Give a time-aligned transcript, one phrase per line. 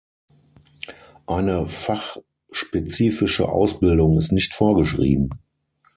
[1.27, 5.29] Eine fachspezifische Ausbildung ist nicht vorgeschrieben.